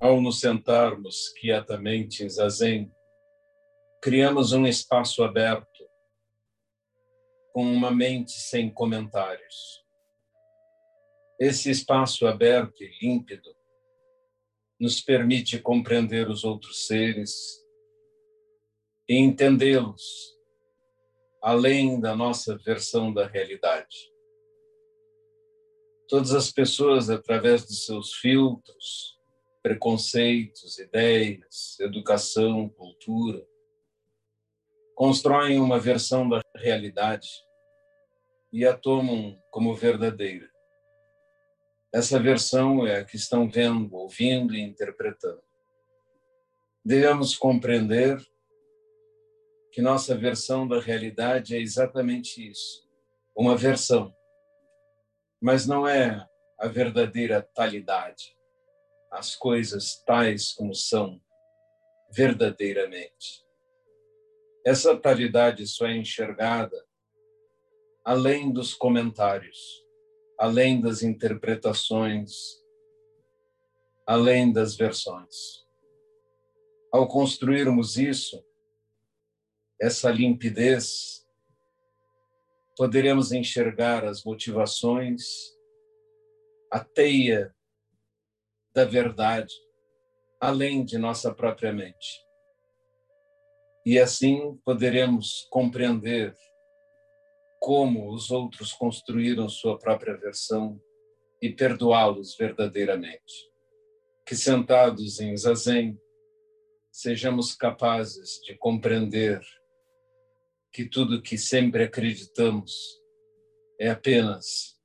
[0.00, 2.90] Ao nos sentarmos quietamente em zazen,
[4.00, 5.86] criamos um espaço aberto,
[7.52, 9.84] com uma mente sem comentários.
[11.38, 13.54] Esse espaço aberto e límpido
[14.80, 17.62] nos permite compreender os outros seres
[19.06, 20.34] e entendê-los
[21.42, 24.10] além da nossa versão da realidade.
[26.08, 29.19] Todas as pessoas, através dos seus filtros,
[29.62, 33.46] preconceitos, ideias, educação, cultura,
[34.94, 37.28] constroem uma versão da realidade
[38.52, 40.50] e a tomam como verdadeira.
[41.92, 45.42] Essa versão é a que estão vendo, ouvindo e interpretando.
[46.84, 48.18] Devemos compreender
[49.72, 52.88] que nossa versão da realidade é exatamente isso,
[53.36, 54.14] uma versão,
[55.40, 56.26] mas não é
[56.58, 58.36] a verdadeira talidade,
[59.10, 61.20] as coisas tais como são
[62.12, 63.44] verdadeiramente.
[64.64, 66.86] Essa talidade só é enxergada
[68.04, 69.84] além dos comentários,
[70.38, 72.32] além das interpretações,
[74.06, 75.64] além das versões.
[76.92, 78.44] Ao construirmos isso,
[79.80, 81.26] essa limpidez,
[82.76, 85.22] poderemos enxergar as motivações,
[86.72, 87.54] a teia
[88.74, 89.52] da verdade,
[90.40, 92.24] além de nossa própria mente.
[93.84, 96.34] E assim poderemos compreender
[97.58, 100.80] como os outros construíram sua própria versão
[101.42, 103.50] e perdoá-los verdadeiramente.
[104.26, 105.98] Que sentados em zazen,
[106.90, 109.40] sejamos capazes de compreender
[110.72, 112.72] que tudo que sempre acreditamos
[113.78, 114.78] é apenas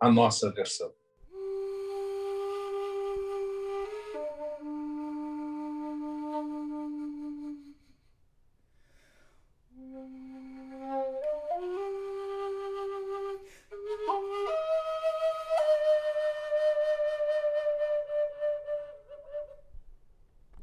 [0.00, 0.92] a nossa versão.